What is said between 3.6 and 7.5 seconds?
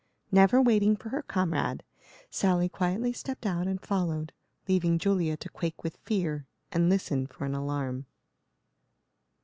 and followed, leaving Julia to quake with fear and listen for